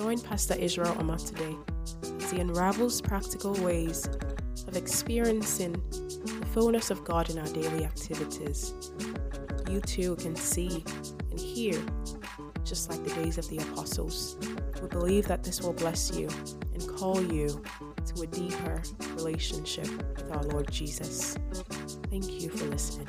[0.00, 1.54] Join Pastor Israel Amat today
[2.22, 4.08] as he unravels practical ways
[4.66, 8.72] of experiencing the fullness of God in our daily activities.
[9.68, 10.82] You too can see
[11.30, 11.78] and hear
[12.64, 14.38] just like the days of the apostles.
[14.80, 16.30] We believe that this will bless you
[16.72, 17.62] and call you
[18.14, 18.82] to a deeper
[19.16, 19.86] relationship
[20.16, 21.36] with our Lord Jesus.
[22.08, 23.08] Thank you for listening.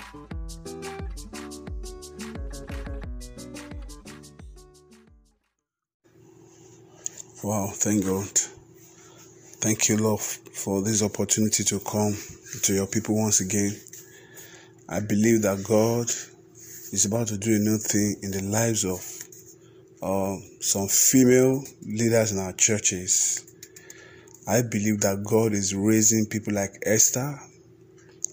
[7.51, 8.29] Wow, thank God.
[9.59, 12.15] Thank you, Lord, for this opportunity to come
[12.61, 13.75] to your people once again.
[14.87, 16.05] I believe that God
[16.93, 19.01] is about to do a new thing in the lives of
[20.01, 23.53] uh, some female leaders in our churches.
[24.47, 27.37] I believe that God is raising people like Esther,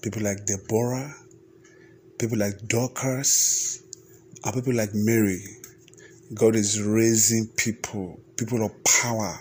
[0.00, 1.12] people like Deborah,
[2.20, 3.82] people like Dorcas,
[4.44, 5.42] and people like Mary.
[6.34, 9.36] God is raising people, people of power,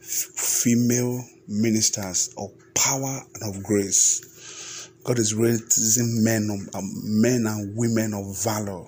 [0.00, 4.88] female ministers of power and of grace.
[5.04, 8.86] God is raising men, um, men and women of valor.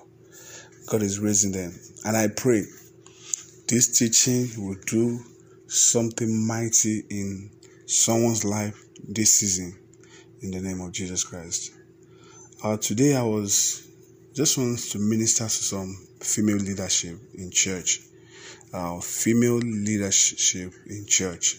[0.87, 1.73] God is raising them,
[2.05, 2.63] and I pray
[3.67, 5.19] this teaching will do
[5.67, 7.49] something mighty in
[7.85, 9.77] someone's life this season.
[10.41, 11.71] In the name of Jesus Christ.
[12.63, 13.87] Uh, today I was
[14.33, 18.01] just wanted to minister to some female leadership in church.
[18.73, 21.57] Uh, female leadership in church.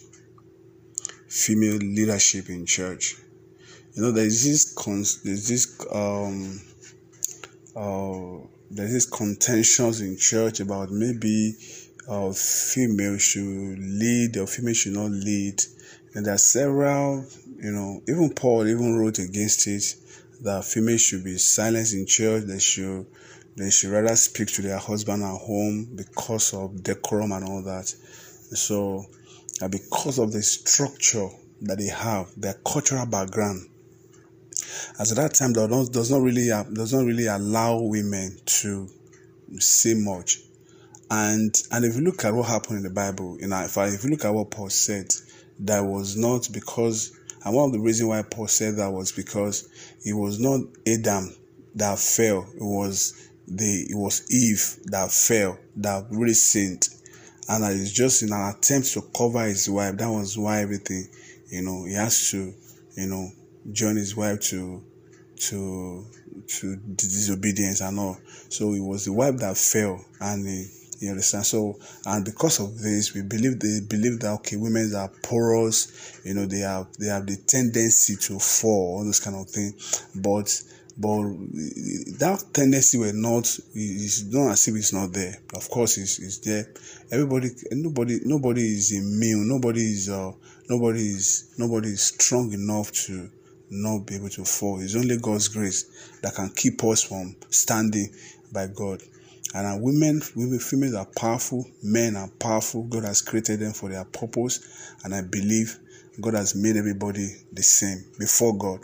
[1.29, 3.17] Female leadership in church.
[3.95, 6.61] You know, there's this cons- there's this um
[7.75, 11.55] uh there's this contentions in church about maybe
[12.09, 15.63] uh female should lead or female should not lead.
[16.15, 17.25] And there are several,
[17.59, 19.95] you know, even Paul even wrote against it
[20.43, 22.45] that females should be silenced in church.
[22.45, 23.07] They should
[23.57, 27.87] they should rather speak to their husband at home because of decorum and all that.
[27.87, 29.07] So,
[29.63, 31.29] uh, because of the structure
[31.63, 33.69] that they have, their cultural background,
[34.99, 38.89] as at that time not, does not really uh, does not really allow women to
[39.59, 40.41] say much.
[41.11, 44.05] And and if you look at what happened in the Bible, know, if, I, if
[44.05, 45.07] you look at what Paul said,
[45.61, 47.17] that was not because
[47.47, 49.69] and one of the reasons why Paul said that was because
[50.05, 51.33] it was not Adam
[51.77, 56.89] that fell, it was it was Eve that fell, that really sinned.
[57.49, 59.97] And is just in an attempt to cover his wife.
[59.97, 61.07] That was why everything,
[61.49, 62.53] you know, he has to,
[62.97, 63.31] you know,
[63.73, 64.83] join his wife to
[65.37, 66.07] to
[66.47, 68.19] to disobedience and all.
[68.49, 70.67] So it was the wife that fell and he,
[71.01, 71.47] you understand?
[71.47, 76.35] So, and because of this, we believe they believe that okay, women are porous, you
[76.35, 79.75] know, they have they have the tendency to fall, all this kind of thing.
[80.15, 80.63] But
[80.99, 81.23] but
[82.19, 85.35] that tendency were not it's not as if it's not there.
[85.55, 86.73] Of course, it's, it's there.
[87.11, 89.47] Everybody, nobody, nobody is immune.
[89.47, 90.33] Nobody is uh,
[90.71, 93.31] nobody is nobody is strong enough to
[93.69, 94.81] not be able to fall.
[94.81, 95.85] It's only God's grace
[96.23, 98.15] that can keep us from standing
[98.51, 99.03] by God.
[99.55, 102.85] And our women, women, females are powerful, men are powerful.
[102.85, 104.95] God has created them for their purpose.
[105.05, 105.79] And I believe
[106.21, 108.81] God has made everybody the same before God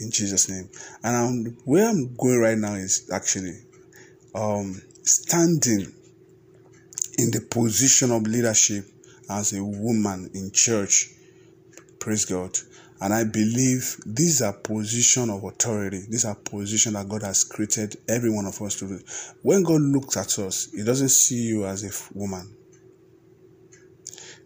[0.00, 0.68] in Jesus' name.
[1.02, 3.58] And I'm, where I'm going right now is actually
[4.34, 5.92] um, standing
[7.18, 8.84] in the position of leadership
[9.30, 11.10] as a woman in church.
[11.98, 12.56] Praise God.
[13.00, 16.04] And I believe these are position of authority.
[16.08, 19.00] These are position that God has created every one of us to.
[19.42, 22.56] When God looks at us, He doesn't see you as a woman.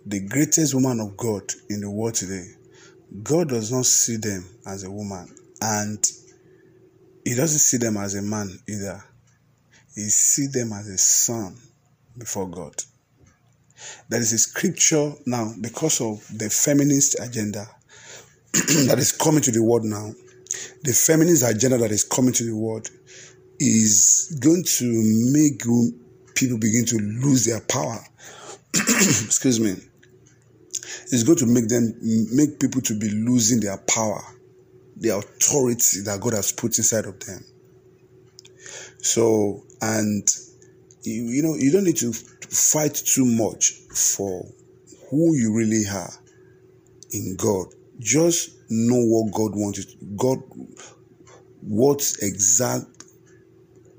[0.04, 2.48] The greatest woman of God in the world today,
[3.22, 6.04] God does not see them as a woman, and
[7.24, 9.02] He doesn't see them as a man either.
[9.94, 11.56] He sees them as a son
[12.16, 12.74] before God.
[14.08, 17.66] There is a scripture now because of the feminist agenda
[18.52, 20.12] that is coming to the world now,
[20.82, 22.90] the feminist agenda that is coming to the world
[23.58, 24.86] is going to
[25.32, 25.62] make
[26.34, 27.98] people begin to lose their power.
[28.74, 29.76] Excuse me.
[31.12, 31.94] It's going to make them
[32.32, 34.22] make people to be losing their power,
[34.96, 37.44] the authority that God has put inside of them.
[38.98, 40.28] So, and
[41.02, 44.46] you, you know, you don't need to fight too much for
[45.10, 46.12] who you really are
[47.12, 47.66] in God
[48.00, 50.38] just know what God wants God,
[51.60, 52.86] what exact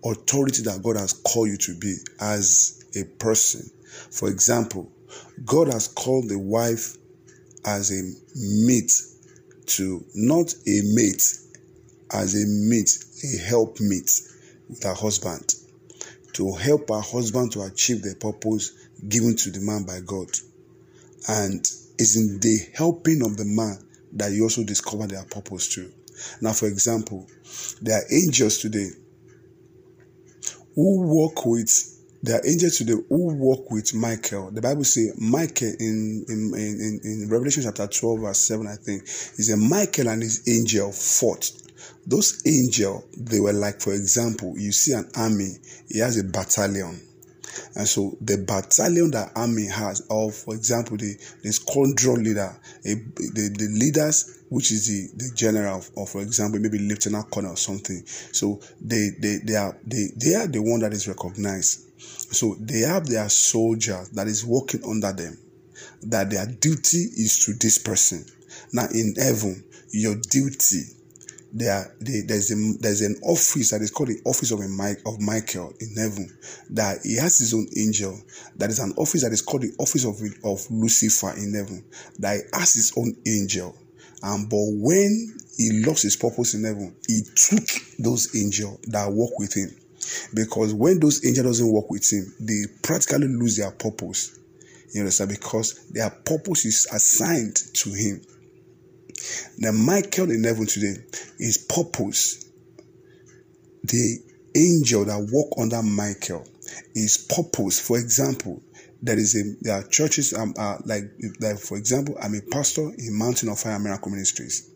[0.04, 3.70] authority that God has called you to be as a person.
[4.12, 4.92] For example,
[5.46, 6.98] God has called the wife
[7.66, 8.02] as a
[8.36, 8.92] mate
[9.66, 11.24] to not a mate,
[12.12, 14.22] as a mate, a helpmate
[14.70, 15.56] with her husband
[16.34, 18.72] to help her husband to achieve the purpose
[19.08, 20.30] given to the man by God.
[21.28, 21.60] And
[21.98, 23.78] it's in the helping of the man
[24.14, 25.92] that you also discover their purpose too.
[26.42, 27.28] Now, for example,
[27.82, 28.90] there are angels today
[30.76, 31.91] who work with
[32.24, 34.52] there are angels today who work with Michael.
[34.52, 39.04] The Bible says Michael in, in, in, in Revelation chapter 12, verse 7, I think,
[39.04, 41.52] is a Michael and his angel fought.
[42.06, 45.54] Those angels, they were like, for example, you see an army,
[45.90, 47.02] he has a battalion.
[47.76, 52.94] And so the battalion that army has, or for example, the, the squadron leader, a,
[52.94, 57.58] the, the leaders, which is the, the general, or for example, maybe lieutenant colonel or
[57.58, 58.04] something.
[58.06, 61.91] So they, they, they are they, they are the one that is recognized.
[62.02, 65.38] So they have their soldier that is working under them,
[66.04, 68.26] that their duty is to this person.
[68.74, 70.84] Now in heaven, your duty
[71.54, 75.74] there, there's a, there's an office that is called the office of a of Michael
[75.80, 76.30] in heaven.
[76.70, 78.18] That he has his own angel.
[78.56, 81.84] That is an office that is called the office of of Lucifer in heaven.
[82.20, 83.76] That he has his own angel.
[84.24, 87.68] And but when he lost his purpose in heaven, he took
[88.00, 89.76] those angels that work with him.
[90.34, 94.38] Because when those angels doesn't work with him, they practically lose their purpose.
[94.94, 95.30] You understand?
[95.30, 98.22] Because their purpose is assigned to him.
[99.60, 100.96] The Michael in heaven today
[101.40, 102.46] is purpose.
[103.84, 104.20] The
[104.56, 106.46] angel that walk under Michael
[106.94, 107.80] is purpose.
[107.80, 108.62] For example,
[109.02, 111.04] there is a there are churches um uh, like
[111.40, 114.70] like for example I'm a pastor in Mountain of Fire Miracle Ministries.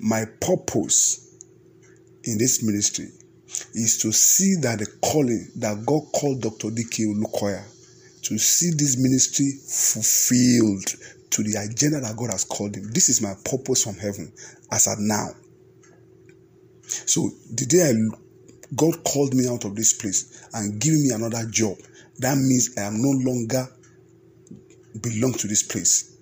[0.00, 1.34] My purpose
[2.24, 3.10] in this ministry
[3.74, 6.70] is to see that the calling that God called Dr.
[6.70, 7.04] D.K.
[7.04, 7.64] Olukoya
[8.22, 10.86] to see this ministry fulfilled
[11.30, 12.90] to the agenda that God has called him.
[12.92, 14.32] This is my purpose from heaven
[14.72, 15.28] as at now.
[16.82, 17.94] So the day I,
[18.74, 21.76] God called me out of this place and gave me another job,
[22.18, 23.68] that means I am no longer
[25.00, 26.16] belong to this place.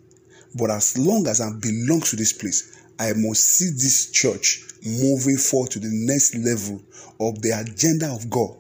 [0.55, 5.37] But as long as I belong to this place, I must see this church moving
[5.37, 6.81] forward to the next level
[7.21, 8.57] of the agenda of God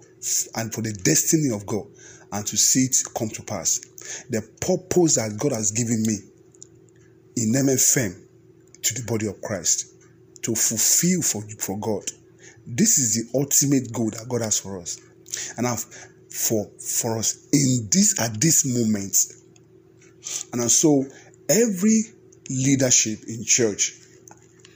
[0.56, 1.86] and for the destiny of God
[2.32, 3.80] and to see it come to pass.
[4.30, 6.18] The purpose that God has given me
[7.36, 8.20] in MFM
[8.82, 9.94] to the body of Christ
[10.42, 12.04] to fulfill for, for God.
[12.66, 15.00] This is the ultimate goal that God has for us.
[15.56, 15.84] And I've,
[16.30, 19.16] for for us in this at this moment.
[20.52, 21.04] And so
[21.48, 22.02] every
[22.50, 23.94] leadership in church,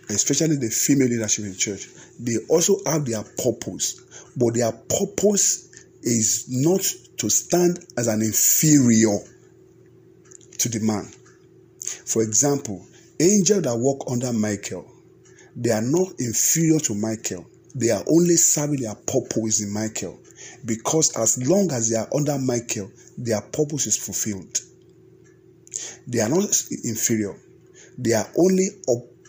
[0.09, 1.89] especially the female leadership in church,
[2.19, 5.69] they also have their purpose, but their purpose
[6.03, 6.83] is not
[7.19, 9.19] to stand as an inferior
[10.59, 11.11] to the man.
[12.07, 12.87] For example,
[13.21, 14.91] angels that walk under Michael,
[15.57, 17.47] they are not inferior to Michael.
[17.75, 20.21] They are only serving their purpose in Michael.
[20.65, 24.61] Because as long as they are under Michael, their purpose is fulfilled.
[26.07, 26.49] They are not
[26.85, 27.37] inferior.
[27.99, 28.69] They are only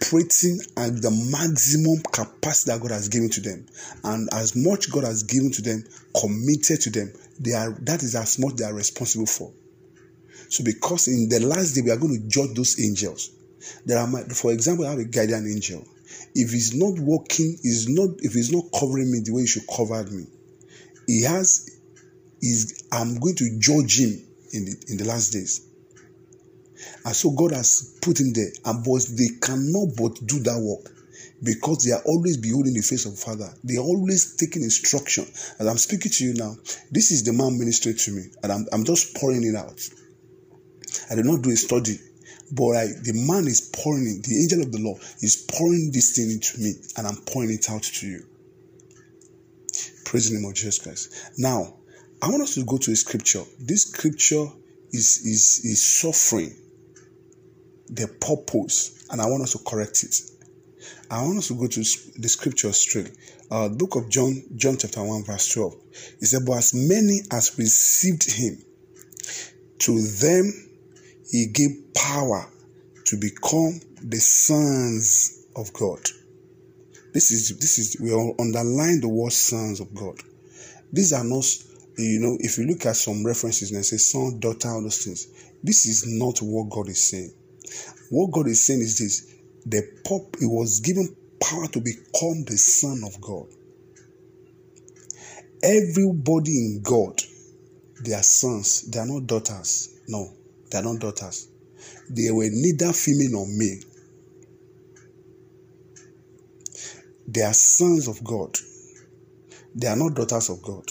[0.01, 3.65] operating at the maximum capacity that God has given to them.
[4.03, 5.83] And as much God has given to them,
[6.19, 9.51] committed to them, they are that is as much they are responsible for.
[10.49, 13.31] So, because in the last day we are going to judge those angels.
[13.85, 15.85] There are, for example, I have a guardian angel.
[16.33, 19.67] If he's not working, is not if he's not covering me the way he should
[19.67, 20.25] cover me,
[21.07, 21.69] he has
[22.41, 25.68] is I'm going to judge him in the in the last days.
[27.05, 30.93] And so God has put him there, and but they cannot but do that work
[31.43, 33.49] because they are always beholding the face of the Father.
[33.63, 35.25] They are always taking instruction.
[35.59, 36.55] As I'm speaking to you now,
[36.91, 39.79] this is the man ministering to me, and I'm, I'm just pouring it out.
[41.09, 41.97] I did not do a study,
[42.51, 44.23] but I, the man is pouring it.
[44.23, 47.69] The angel of the Lord is pouring this thing into me, and I'm pouring it
[47.69, 48.25] out to you.
[50.05, 51.33] Praise the name of Jesus Christ.
[51.37, 51.75] Now,
[52.21, 53.43] I want us to go to a scripture.
[53.59, 54.47] This scripture
[54.91, 56.55] is is is suffering
[57.89, 60.15] the purpose, and I want us to correct it.
[61.11, 63.11] I want us to go to the scripture straight.
[63.49, 65.75] Uh, book of John, John chapter 1, verse 12.
[66.21, 68.63] It said, But as many as received him,
[69.79, 70.69] to them
[71.31, 72.45] he gave power
[73.05, 75.99] to become the sons of God.
[77.13, 80.15] This is this is we underline the word sons of God.
[80.93, 81.45] These are not,
[81.97, 85.27] you know, if you look at some references and say son, daughter, all those things,
[85.63, 87.31] this is not what God is saying.
[88.09, 89.33] What God is saying is this:
[89.65, 93.47] the pop it was given power to become the son of God.
[95.61, 97.21] Everybody in God,
[98.03, 99.89] they are sons, they are not daughters.
[100.07, 100.33] No,
[100.71, 101.47] they are not daughters.
[102.09, 103.83] They were neither female nor male.
[107.27, 108.57] They are sons of God.
[109.75, 110.89] They are not daughters of God.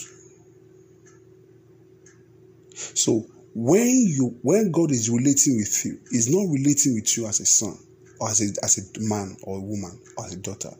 [2.73, 3.25] So,
[3.61, 7.45] when you when God is relating with you, He's not relating with you as a
[7.45, 7.77] son
[8.21, 10.71] or as a as a man or a woman or as a daughter.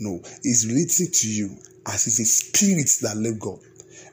[0.00, 1.50] No, He's relating to you
[1.86, 3.58] as is a spirit that left God.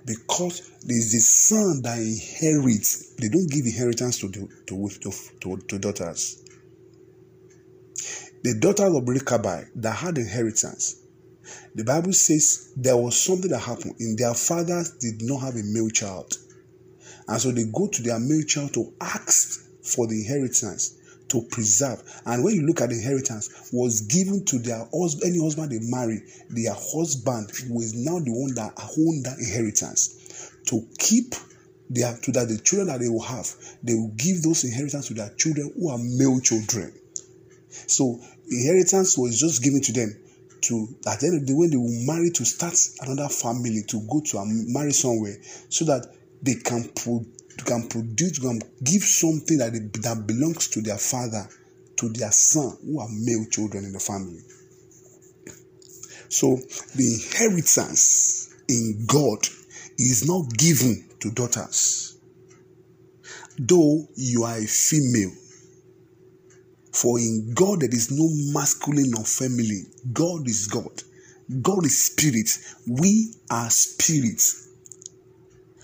[0.05, 3.15] Because there is a son that inherits.
[3.15, 4.89] They don't give inheritance to the, to,
[5.39, 6.43] to, to, daughters.
[8.43, 10.97] The daughters of Rechabiah that had inheritance.
[11.73, 15.63] The Bible says there was something that happened in their fathers did not have a
[15.63, 16.37] male child.
[17.27, 20.97] And so they go to their male child to ask for the inheritance
[21.29, 22.03] to preserve.
[22.25, 25.79] And when you look at the inheritance, was given to their husband, any husband they
[25.81, 31.35] marry, their husband was now the one that owned that inheritance to keep
[31.89, 33.47] their to that the children that they will have,
[33.83, 36.93] they will give those inheritance to their children who are male children.
[37.87, 40.15] So inheritance was just given to them
[40.61, 43.99] to at the end of the when they will marry to start another family to
[44.09, 45.35] go to marry somewhere
[45.69, 46.07] so that
[46.43, 47.25] they can put
[47.65, 51.47] can produce, can give something that, they, that belongs to their father,
[51.97, 54.41] to their son, who are male children in the family.
[56.29, 56.57] So
[56.95, 59.47] the inheritance in God
[59.97, 62.17] is not given to daughters.
[63.57, 65.31] Though you are a female,
[66.91, 69.91] for in God there is no masculine or feminine.
[70.11, 71.03] God is God.
[71.61, 72.49] God is spirit.
[72.87, 74.72] We are spirits.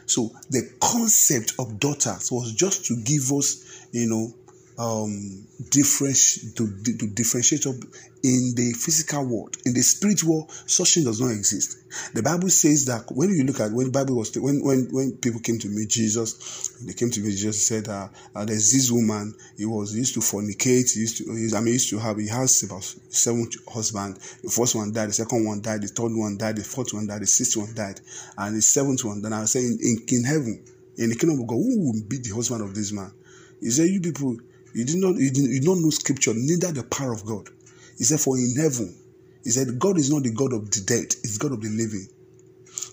[0.10, 4.34] So the concept of daughters was just to give us, you know,
[4.80, 6.16] um, different
[6.56, 7.76] to, to differentiate up
[8.24, 9.58] in the physical world.
[9.66, 11.78] In the spiritual world, such thing does not exist.
[12.14, 15.42] The Bible says that when you look at when Bible was when when when people
[15.42, 19.36] came to meet Jesus, they came to meet Jesus said, uh, uh, "There's this woman.
[19.58, 20.94] He was he used to fornicate.
[20.94, 24.38] He used to he, I mean, he used to have he has about seven husbands.
[24.44, 25.10] The first one died.
[25.10, 25.82] The second one died.
[25.82, 26.56] The third one died.
[26.56, 27.22] The fourth one died.
[27.22, 28.00] The sixth one died,
[28.38, 29.22] and the seventh one.
[29.22, 30.64] Then I was saying in, in heaven,
[30.96, 33.12] in the kingdom of God, who will be the husband of this man?
[33.60, 34.38] He said, "You people."
[34.74, 37.50] You did not you did, you don't know scripture, neither the power of God.
[37.98, 38.96] He said, For in heaven,
[39.44, 42.08] he said, God is not the God of the dead, it's God of the living.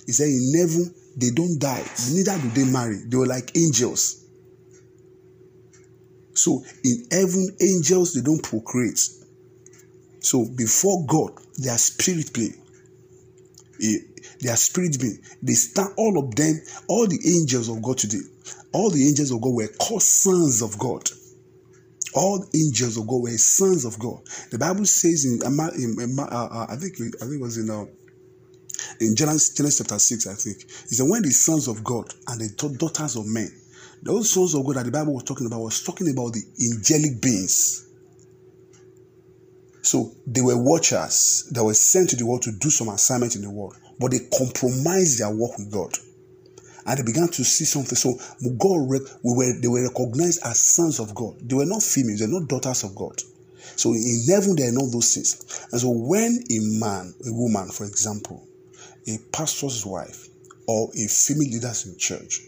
[0.07, 2.97] He said, In heaven, they don't die, neither do they marry.
[3.07, 4.25] They were like angels.
[6.35, 9.01] So in heaven, angels they don't procreate.
[10.21, 12.33] So before God, they are spirit.
[13.79, 15.19] They are spirit being.
[15.43, 18.21] They stand all of them, all the angels of God today,
[18.73, 21.09] all the angels of God were called sons of God
[22.15, 24.21] all angels of God were sons of God.
[24.51, 27.71] The Bible says in, in, in uh, uh, I think I think it was in
[27.71, 27.85] uh,
[29.01, 30.27] in Genesis, Genesis chapter six.
[30.27, 33.51] I think he said when the sons of God and the daughters of men,
[34.03, 37.21] those sons of God that the Bible was talking about was talking about the angelic
[37.21, 37.83] beings.
[39.83, 43.43] So they were watchers that were sent to the world to do some assignment in
[43.43, 45.97] the world, but they compromised their work with God
[46.87, 47.97] and they began to see something.
[47.97, 48.15] So
[48.59, 51.37] God, we were they were recognized as sons of God.
[51.43, 53.21] They were not females, they're not daughters of God.
[53.75, 55.67] So in heaven, there are not those things.
[55.73, 58.47] And so when a man, a woman, for example,
[59.09, 60.29] a pastor's wife,
[60.67, 62.41] or a female leader in church,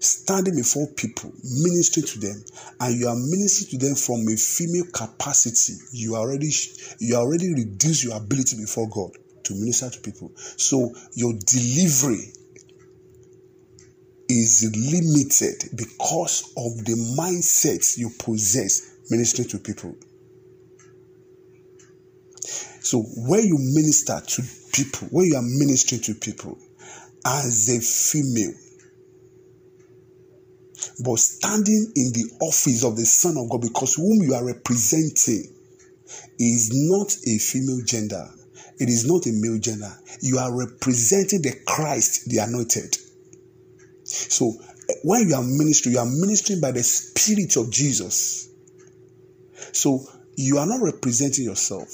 [0.00, 2.44] standing before people, ministering to them,
[2.80, 6.50] and you are ministering to them from a female capacity, you already
[6.98, 9.10] you already reduce your ability before God
[9.44, 10.32] to minister to people.
[10.36, 12.32] So your delivery
[14.32, 19.94] is limited because of the mindset you possess ministering to people.
[22.80, 26.58] So, where you minister to people, where you are ministering to people
[27.24, 28.54] as a female,
[31.04, 35.44] but standing in the office of the Son of God, because whom you are representing
[36.38, 38.28] is not a female gender,
[38.78, 39.92] it is not a male gender.
[40.20, 42.96] You are representing the Christ, the anointed.
[44.12, 44.52] So
[44.88, 48.48] eh, when you are ministering, you are ministering by the Spirit of Jesus.
[49.72, 50.04] So
[50.36, 51.88] you are not representing yourself.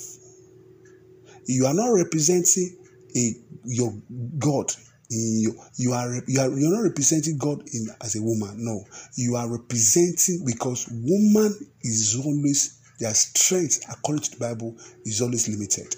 [1.46, 2.76] You are not representing
[3.16, 3.34] a
[3.64, 3.94] your
[4.38, 4.72] God.
[5.10, 8.56] You, you are you are you're not representing God in as a woman.
[8.58, 8.84] No,
[9.16, 15.48] you are representing because woman is always their strength according to the Bible is always
[15.48, 15.96] limited.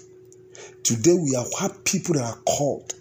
[0.83, 2.93] Today we have what people that are called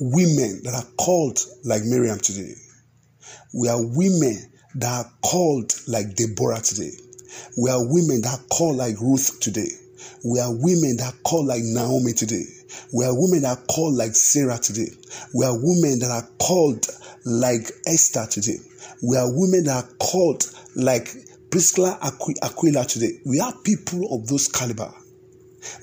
[0.00, 2.54] women that are called like Miriam today.
[3.54, 6.90] We are women that are called like Deborah today.
[7.56, 9.68] We are women that called like Ruth today.
[10.24, 12.44] We are women that called like Naomi today.
[12.92, 14.88] We are women that called like Sarah today.
[15.34, 16.86] We are women that are called
[17.24, 18.58] like Esther today.
[19.02, 20.44] We are women that are called
[20.76, 21.08] like
[21.50, 23.20] Priscilla Aquila today.
[23.26, 24.92] We are people of those caliber.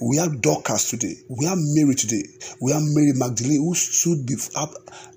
[0.02, 1.16] We have Dorcas today.
[1.28, 2.24] We have Mary today.
[2.62, 4.74] We have Mary Magdalene who stood up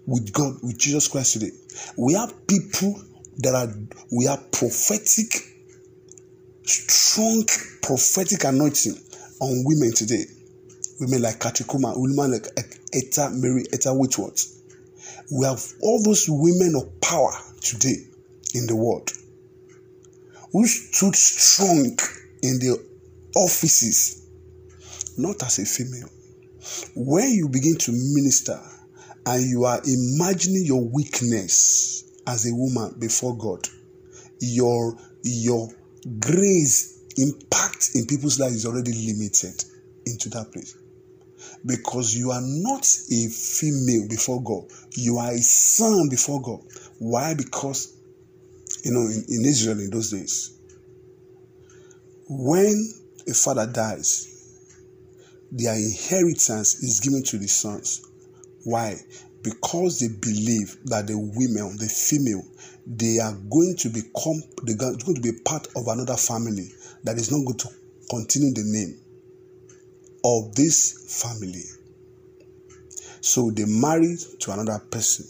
[0.07, 1.51] with God, with Jesus Christ today.
[1.97, 3.03] We have people
[3.39, 3.73] that are
[4.11, 5.33] we have prophetic,
[6.65, 7.45] strong
[7.83, 8.95] prophetic anointing
[9.41, 10.25] on women today.
[11.01, 12.47] Women like Kathryn Kuhlman, women like
[12.93, 14.61] Etta Mary, Etta Whitworth.
[15.33, 17.97] We have all those women of power today
[18.55, 19.11] in the world
[20.53, 21.97] who stood strong
[22.43, 22.79] in the
[23.35, 24.22] offices,
[25.17, 26.09] not as a female.
[26.95, 28.61] When you begin to minister
[29.27, 33.69] and you are imagining your weakness as a woman before God,
[34.41, 35.69] your your
[36.19, 39.65] grace impact in people's lives is already limited
[40.07, 40.77] into that place
[41.65, 44.65] because you are not a female before God,
[44.97, 46.61] you are a son before God.
[46.99, 47.35] Why?
[47.35, 47.97] Because
[48.85, 50.59] you know in, in Israel in those days,
[52.29, 52.93] when
[53.29, 54.32] a father dies,
[55.53, 58.03] their inheritance is given to the sons.
[58.65, 58.97] Why?
[59.43, 62.43] Because they believe that the women, the female,
[62.87, 66.69] they are going to become, they're going to be part of another family
[67.05, 67.69] that is not going to
[68.09, 68.99] continue the name
[70.25, 71.65] of this family.
[73.21, 75.27] So they marry to another person.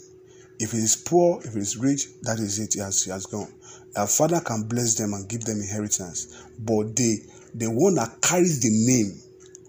[0.59, 2.73] If it is poor, if it is rich, that is it.
[2.75, 3.51] He has, he has gone.
[3.95, 7.17] A father can bless them and give them inheritance, but they,
[7.53, 9.21] the one that carries the name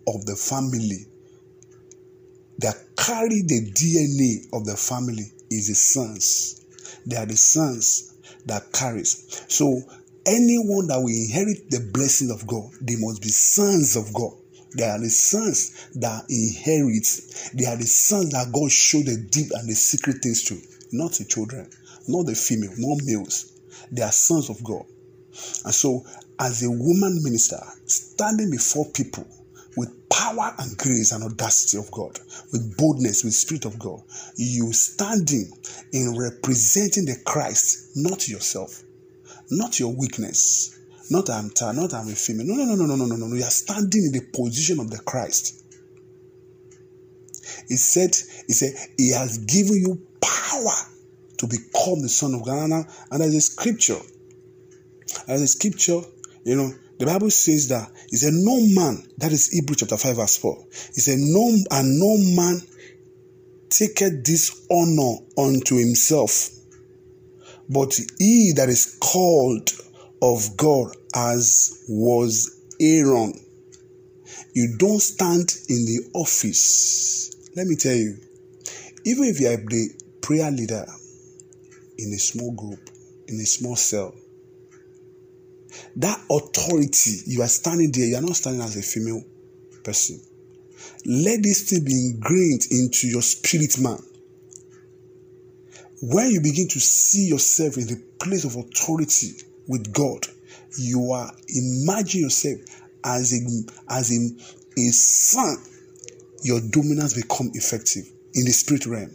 [0.06, 1.06] of the family,
[2.58, 6.64] that carry the DNA of the family, is the sons.
[7.06, 8.14] They are the sons
[8.46, 9.44] that carries.
[9.48, 9.80] So
[10.26, 14.32] anyone that will inherit the blessing of God, they must be sons of God.
[14.76, 17.06] They are the sons that inherit.
[17.54, 20.60] They are the sons that God showed the deep and the secret things to,
[20.92, 21.70] not the children,
[22.08, 23.52] not the female, not males.
[23.92, 24.84] They are sons of God.
[25.64, 26.04] And so,
[26.40, 29.26] as a woman minister, standing before people
[29.76, 32.18] with power and grace and audacity of God,
[32.52, 34.02] with boldness, with spirit of God,
[34.36, 35.50] you standing
[35.92, 38.82] in representing the Christ, not yourself,
[39.50, 40.78] not your weakness,
[41.10, 42.46] not I'm tired, not I'm a female.
[42.46, 43.36] No, no, no, no, no, no, no, no.
[43.36, 45.62] You are standing in the position of the Christ.
[47.68, 50.72] He said, He said, He has given you power
[51.38, 52.70] to become the Son of God.
[52.70, 53.98] And there's a scripture.
[55.26, 56.00] There's a scripture,
[56.44, 60.16] you know, the Bible says that he said, No man, that is Hebrew chapter 5,
[60.16, 60.66] verse 4.
[60.94, 62.60] He said, No, and no man
[63.68, 66.50] taketh this honor unto himself,
[67.68, 69.70] but he that is called
[70.22, 73.34] of God as was Aaron.
[74.54, 77.34] You don't stand in the office.
[77.56, 78.16] Let me tell you,
[79.04, 79.88] even if you are the
[80.22, 80.86] prayer leader
[81.98, 82.88] in a small group,
[83.26, 84.14] in a small cell,
[85.96, 89.22] that authority, you are standing there, you are not standing as a female
[89.82, 90.20] person.
[91.06, 93.98] Let this thing be ingrained into your spirit, man.
[96.02, 99.32] When you begin to see yourself in the place of authority
[99.68, 100.26] with God,
[100.78, 102.60] you are imagine yourself
[103.04, 104.38] as a as in
[104.76, 105.56] a son.
[106.42, 109.10] Your dominance become effective in the spirit realm.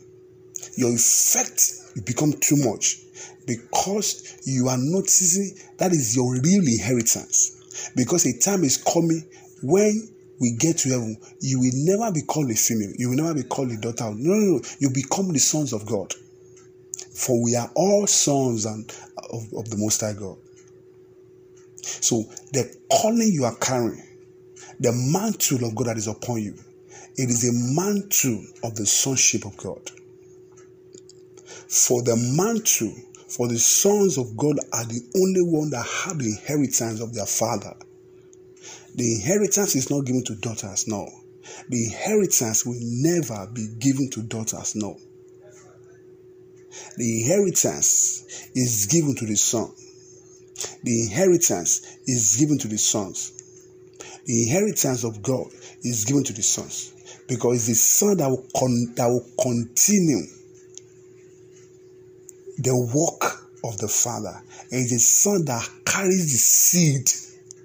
[0.76, 2.98] Your effect become too much
[3.46, 7.92] because you are noticing that is your real inheritance.
[7.96, 9.24] Because a time is coming
[9.64, 12.92] when we get to heaven, you will never be called a female.
[12.96, 14.06] You will never be called a daughter.
[14.16, 14.62] No, no, no.
[14.80, 16.14] You become the sons of God.
[17.14, 18.90] For we are all sons and
[19.32, 20.38] of, of the Most High God.
[21.82, 24.04] So the calling you are carrying,
[24.80, 26.56] the mantle of God that is upon you,
[27.18, 29.92] it is a mantle of the sonship of God.
[31.70, 32.96] For the mantle
[33.28, 37.28] for the sons of God are the only one that have the inheritance of their
[37.28, 37.76] father.
[38.96, 41.08] The inheritance is not given to daughters, no.
[41.70, 44.98] The inheritance will never be given to daughters, no.
[46.98, 49.72] The inheritance is given to the son.
[50.82, 53.32] The inheritance is given to the sons.
[54.26, 55.48] The inheritance of God
[55.84, 56.94] is given to the sons
[57.28, 60.26] because it's the son that will, con- that will continue
[62.60, 64.42] the work of the Father.
[64.72, 67.10] And it's the Son that carries the seed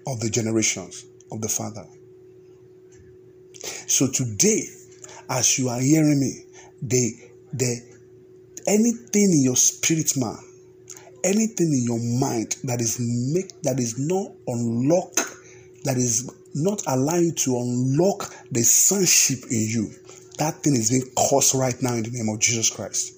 [0.07, 1.87] of the generations of the Father.
[3.87, 4.64] So today,
[5.28, 6.44] as you are hearing me,
[6.83, 7.12] the
[7.52, 7.80] the
[8.66, 10.38] anything in your spirit man,
[11.22, 15.14] anything in your mind that is make that is not unlock,
[15.85, 19.90] that is not allowing to unlock the sonship in you,
[20.38, 23.13] that thing is being caused right now in the name of Jesus Christ.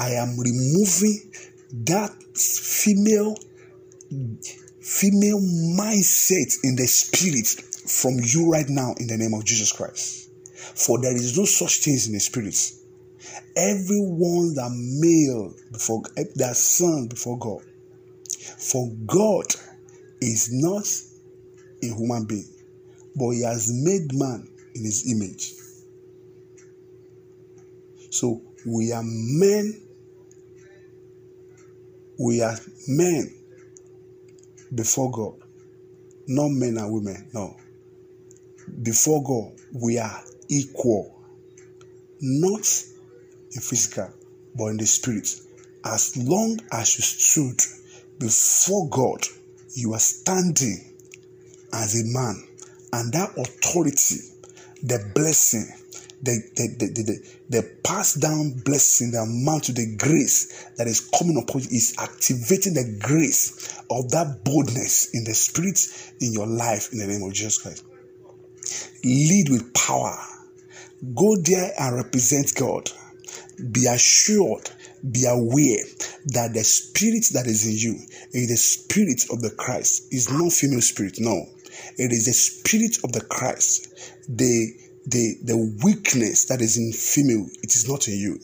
[0.00, 1.30] I am removing
[1.84, 3.36] that female
[4.80, 10.30] female mindset in the spirit from you right now in the name of Jesus Christ.
[10.74, 12.56] For there is no such things in the spirit.
[13.54, 16.02] Everyone that male before
[16.36, 17.62] that son before God.
[18.58, 19.44] For God
[20.22, 20.86] is not
[21.82, 22.48] a human being,
[23.14, 25.52] but He has made man in His image.
[28.10, 29.88] So we are men.
[32.20, 32.54] We are
[32.86, 33.34] men
[34.74, 35.40] before God,
[36.26, 37.30] not men and women.
[37.32, 37.56] No.
[38.82, 41.18] Before God, we are equal,
[42.20, 42.84] not
[43.52, 44.12] in physical,
[44.54, 45.28] but in the spirit.
[45.82, 47.58] As long as you stood
[48.18, 49.26] before God,
[49.74, 50.92] you are standing
[51.72, 52.46] as a man,
[52.92, 54.20] and that authority,
[54.82, 55.72] the blessing,
[56.22, 61.00] the, the, the, the, the passed down blessing, the amount to the grace that is
[61.18, 65.80] coming upon you is activating the grace of that boldness in the spirit
[66.20, 67.84] in your life in the name of Jesus Christ.
[69.02, 70.16] Lead with power.
[71.14, 72.90] Go there and represent God.
[73.72, 74.70] Be assured,
[75.10, 75.84] be aware
[76.26, 77.98] that the spirit that is in you
[78.32, 80.12] is the spirit of the Christ.
[80.12, 81.46] Is not female spirit, no.
[81.96, 83.88] It is the spirit of the Christ.
[84.28, 84.74] The
[85.10, 88.38] the the weakness that is in female, it is not in you.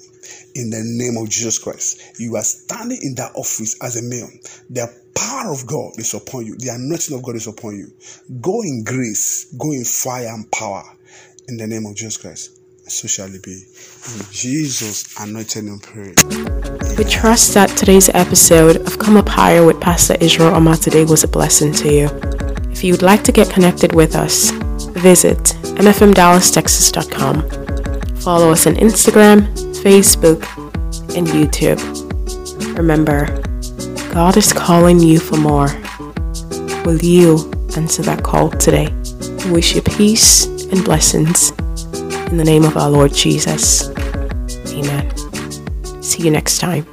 [0.54, 4.28] In the name of Jesus Christ, you are standing in that office as a male.
[4.70, 6.56] The power of God is upon you.
[6.58, 7.92] The anointing of God is upon you.
[8.40, 10.82] Go in grace, go in fire and power.
[11.48, 12.58] In the name of Jesus Christ,
[12.90, 13.52] so shall it be.
[13.52, 16.14] In Jesus' anointed name, pray.
[16.98, 21.28] We trust that today's episode of Come Up Higher with Pastor Israel Omatade was a
[21.28, 22.08] blessing to you.
[22.72, 24.50] If you'd like to get connected with us,
[24.98, 25.38] visit
[25.76, 28.16] mfmdallastexas.com.
[28.20, 29.46] Follow us on Instagram,
[29.82, 30.42] Facebook,
[31.16, 31.80] and YouTube.
[32.76, 33.26] Remember,
[34.12, 35.68] God is calling you for more.
[36.84, 38.88] Will you answer that call today?
[39.44, 41.50] I wish you peace and blessings
[42.30, 43.88] in the name of our Lord Jesus.
[44.68, 46.02] Amen.
[46.02, 46.84] See you next time.